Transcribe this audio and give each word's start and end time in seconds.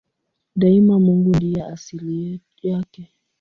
Daima 0.55 0.99
Mungu 0.99 1.29
ndiye 1.35 1.63
asili 1.65 2.41
yake. 2.61 3.07